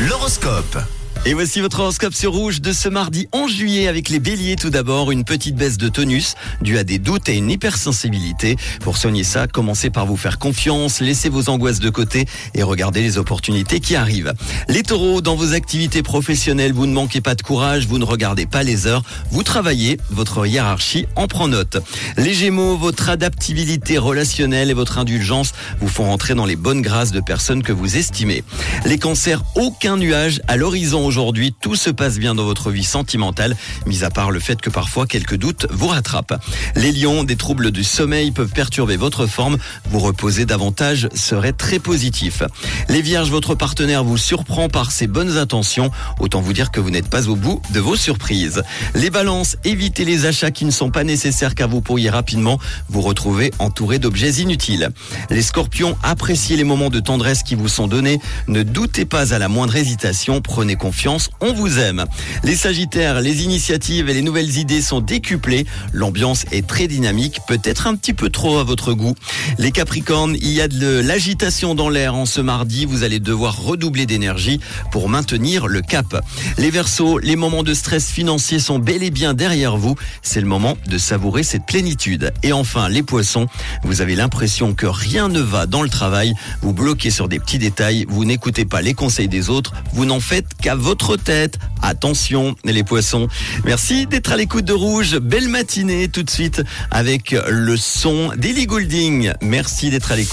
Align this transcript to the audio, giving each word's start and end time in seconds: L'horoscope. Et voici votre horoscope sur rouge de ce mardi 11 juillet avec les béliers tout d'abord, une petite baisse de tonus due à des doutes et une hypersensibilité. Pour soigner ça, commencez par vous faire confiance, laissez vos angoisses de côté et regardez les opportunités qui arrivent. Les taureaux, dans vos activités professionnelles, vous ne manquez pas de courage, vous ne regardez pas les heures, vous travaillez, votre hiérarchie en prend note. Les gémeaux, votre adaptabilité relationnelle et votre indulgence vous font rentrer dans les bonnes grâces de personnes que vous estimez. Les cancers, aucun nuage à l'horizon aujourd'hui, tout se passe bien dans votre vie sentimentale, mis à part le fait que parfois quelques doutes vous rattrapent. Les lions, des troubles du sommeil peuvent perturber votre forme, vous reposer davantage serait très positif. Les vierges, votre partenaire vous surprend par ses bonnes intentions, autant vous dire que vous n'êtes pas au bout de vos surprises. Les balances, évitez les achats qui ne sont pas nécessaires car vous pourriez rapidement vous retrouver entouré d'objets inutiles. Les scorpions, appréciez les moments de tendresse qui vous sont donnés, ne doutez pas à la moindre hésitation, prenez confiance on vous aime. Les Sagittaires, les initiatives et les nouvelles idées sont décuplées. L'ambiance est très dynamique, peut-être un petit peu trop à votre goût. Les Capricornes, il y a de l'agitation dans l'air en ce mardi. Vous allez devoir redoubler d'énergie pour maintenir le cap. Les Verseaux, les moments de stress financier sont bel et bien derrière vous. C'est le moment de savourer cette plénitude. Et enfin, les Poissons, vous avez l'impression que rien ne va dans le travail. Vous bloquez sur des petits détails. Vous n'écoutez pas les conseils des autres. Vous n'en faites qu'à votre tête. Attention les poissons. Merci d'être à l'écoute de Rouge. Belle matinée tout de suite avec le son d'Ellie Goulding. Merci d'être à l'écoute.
L'horoscope. 0.00 0.97
Et 1.26 1.34
voici 1.34 1.60
votre 1.60 1.80
horoscope 1.80 2.14
sur 2.14 2.32
rouge 2.32 2.62
de 2.62 2.72
ce 2.72 2.88
mardi 2.88 3.28
11 3.32 3.52
juillet 3.52 3.88
avec 3.88 4.08
les 4.08 4.18
béliers 4.18 4.56
tout 4.56 4.70
d'abord, 4.70 5.10
une 5.10 5.24
petite 5.24 5.56
baisse 5.56 5.76
de 5.76 5.88
tonus 5.88 6.34
due 6.62 6.78
à 6.78 6.84
des 6.84 6.98
doutes 6.98 7.28
et 7.28 7.36
une 7.36 7.50
hypersensibilité. 7.50 8.56
Pour 8.80 8.96
soigner 8.96 9.24
ça, 9.24 9.46
commencez 9.46 9.90
par 9.90 10.06
vous 10.06 10.16
faire 10.16 10.38
confiance, 10.38 11.00
laissez 11.00 11.28
vos 11.28 11.50
angoisses 11.50 11.80
de 11.80 11.90
côté 11.90 12.24
et 12.54 12.62
regardez 12.62 13.02
les 13.02 13.18
opportunités 13.18 13.80
qui 13.80 13.94
arrivent. 13.94 14.32
Les 14.68 14.82
taureaux, 14.82 15.20
dans 15.20 15.34
vos 15.34 15.52
activités 15.52 16.02
professionnelles, 16.02 16.72
vous 16.72 16.86
ne 16.86 16.94
manquez 16.94 17.20
pas 17.20 17.34
de 17.34 17.42
courage, 17.42 17.86
vous 17.86 17.98
ne 17.98 18.04
regardez 18.04 18.46
pas 18.46 18.62
les 18.62 18.86
heures, 18.86 19.02
vous 19.30 19.42
travaillez, 19.42 19.98
votre 20.10 20.46
hiérarchie 20.46 21.06
en 21.14 21.26
prend 21.26 21.48
note. 21.48 21.76
Les 22.16 22.32
gémeaux, 22.32 22.76
votre 22.76 23.10
adaptabilité 23.10 23.98
relationnelle 23.98 24.70
et 24.70 24.74
votre 24.74 24.98
indulgence 24.98 25.52
vous 25.80 25.88
font 25.88 26.04
rentrer 26.04 26.34
dans 26.34 26.46
les 26.46 26.56
bonnes 26.56 26.80
grâces 26.80 27.12
de 27.12 27.20
personnes 27.20 27.62
que 27.62 27.72
vous 27.72 27.96
estimez. 27.96 28.44
Les 28.86 28.98
cancers, 28.98 29.42
aucun 29.56 29.96
nuage 29.96 30.40
à 30.48 30.56
l'horizon 30.56 31.07
aujourd'hui, 31.08 31.54
tout 31.58 31.74
se 31.74 31.88
passe 31.88 32.18
bien 32.18 32.34
dans 32.34 32.44
votre 32.44 32.70
vie 32.70 32.84
sentimentale, 32.84 33.56
mis 33.86 34.04
à 34.04 34.10
part 34.10 34.30
le 34.30 34.40
fait 34.40 34.60
que 34.60 34.68
parfois 34.68 35.06
quelques 35.06 35.36
doutes 35.36 35.66
vous 35.70 35.88
rattrapent. 35.88 36.38
Les 36.76 36.92
lions, 36.92 37.24
des 37.24 37.34
troubles 37.34 37.70
du 37.70 37.82
sommeil 37.82 38.30
peuvent 38.30 38.52
perturber 38.52 38.98
votre 38.98 39.26
forme, 39.26 39.56
vous 39.90 40.00
reposer 40.00 40.44
davantage 40.44 41.08
serait 41.14 41.54
très 41.54 41.78
positif. 41.78 42.42
Les 42.90 43.00
vierges, 43.00 43.30
votre 43.30 43.54
partenaire 43.54 44.04
vous 44.04 44.18
surprend 44.18 44.68
par 44.68 44.92
ses 44.92 45.06
bonnes 45.06 45.38
intentions, 45.38 45.90
autant 46.20 46.42
vous 46.42 46.52
dire 46.52 46.70
que 46.70 46.78
vous 46.78 46.90
n'êtes 46.90 47.08
pas 47.08 47.28
au 47.28 47.36
bout 47.36 47.62
de 47.72 47.80
vos 47.80 47.96
surprises. 47.96 48.62
Les 48.94 49.08
balances, 49.08 49.56
évitez 49.64 50.04
les 50.04 50.26
achats 50.26 50.50
qui 50.50 50.66
ne 50.66 50.70
sont 50.70 50.90
pas 50.90 51.04
nécessaires 51.04 51.54
car 51.54 51.70
vous 51.70 51.80
pourriez 51.80 52.10
rapidement 52.10 52.58
vous 52.90 53.00
retrouver 53.00 53.50
entouré 53.60 53.98
d'objets 53.98 54.42
inutiles. 54.42 54.90
Les 55.30 55.42
scorpions, 55.42 55.96
appréciez 56.02 56.58
les 56.58 56.64
moments 56.64 56.90
de 56.90 57.00
tendresse 57.00 57.42
qui 57.42 57.54
vous 57.54 57.68
sont 57.68 57.86
donnés, 57.86 58.20
ne 58.46 58.62
doutez 58.62 59.06
pas 59.06 59.32
à 59.32 59.38
la 59.38 59.48
moindre 59.48 59.74
hésitation, 59.74 60.42
prenez 60.42 60.76
confiance 60.76 60.97
on 61.06 61.52
vous 61.52 61.78
aime. 61.78 62.04
Les 62.42 62.56
Sagittaires, 62.56 63.20
les 63.20 63.44
initiatives 63.44 64.08
et 64.08 64.14
les 64.14 64.22
nouvelles 64.22 64.58
idées 64.58 64.82
sont 64.82 65.00
décuplées. 65.00 65.64
L'ambiance 65.92 66.44
est 66.50 66.66
très 66.66 66.88
dynamique, 66.88 67.38
peut-être 67.46 67.86
un 67.86 67.94
petit 67.94 68.14
peu 68.14 68.30
trop 68.30 68.58
à 68.58 68.64
votre 68.64 68.94
goût. 68.94 69.14
Les 69.58 69.70
Capricornes, 69.70 70.36
il 70.40 70.50
y 70.50 70.60
a 70.60 70.66
de 70.66 70.98
l'agitation 71.00 71.74
dans 71.74 71.88
l'air 71.88 72.14
en 72.14 72.26
ce 72.26 72.40
mardi. 72.40 72.84
Vous 72.84 73.04
allez 73.04 73.20
devoir 73.20 73.62
redoubler 73.62 74.06
d'énergie 74.06 74.60
pour 74.90 75.08
maintenir 75.08 75.68
le 75.68 75.82
cap. 75.82 76.24
Les 76.56 76.70
Verseaux, 76.70 77.18
les 77.18 77.36
moments 77.36 77.62
de 77.62 77.74
stress 77.74 78.10
financier 78.10 78.58
sont 78.58 78.80
bel 78.80 79.02
et 79.02 79.10
bien 79.10 79.34
derrière 79.34 79.76
vous. 79.76 79.94
C'est 80.22 80.40
le 80.40 80.46
moment 80.46 80.76
de 80.88 80.98
savourer 80.98 81.44
cette 81.44 81.66
plénitude. 81.66 82.32
Et 82.42 82.52
enfin, 82.52 82.88
les 82.88 83.04
Poissons, 83.04 83.46
vous 83.84 84.00
avez 84.00 84.16
l'impression 84.16 84.74
que 84.74 84.86
rien 84.86 85.28
ne 85.28 85.40
va 85.40 85.66
dans 85.66 85.82
le 85.82 85.88
travail. 85.88 86.34
Vous 86.60 86.72
bloquez 86.72 87.10
sur 87.10 87.28
des 87.28 87.38
petits 87.38 87.58
détails. 87.58 88.04
Vous 88.08 88.24
n'écoutez 88.24 88.64
pas 88.64 88.82
les 88.82 88.94
conseils 88.94 89.28
des 89.28 89.48
autres. 89.48 89.74
Vous 89.92 90.04
n'en 90.04 90.20
faites 90.20 90.54
qu'à 90.60 90.74
votre 90.88 91.16
tête. 91.18 91.58
Attention 91.82 92.56
les 92.64 92.82
poissons. 92.82 93.28
Merci 93.66 94.06
d'être 94.06 94.32
à 94.32 94.38
l'écoute 94.38 94.64
de 94.64 94.72
Rouge. 94.72 95.18
Belle 95.18 95.48
matinée 95.48 96.08
tout 96.08 96.22
de 96.22 96.30
suite 96.30 96.62
avec 96.90 97.36
le 97.46 97.76
son 97.76 98.30
d'Ellie 98.38 98.64
Goulding. 98.64 99.34
Merci 99.42 99.90
d'être 99.90 100.12
à 100.12 100.16
l'écoute. 100.16 100.26